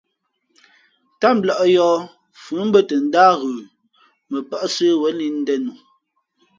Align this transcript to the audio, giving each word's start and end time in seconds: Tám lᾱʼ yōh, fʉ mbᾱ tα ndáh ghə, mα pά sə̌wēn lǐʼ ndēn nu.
Tám 1.19 1.37
lᾱʼ 1.47 1.61
yōh, 1.75 1.97
fʉ 2.41 2.55
mbᾱ 2.67 2.79
tα 2.89 2.95
ndáh 3.07 3.33
ghə, 3.41 3.51
mα 4.29 4.39
pά 4.49 4.57
sə̌wēn 4.75 5.17
lǐʼ 5.19 5.33
ndēn 5.41 5.61
nu. 5.65 5.73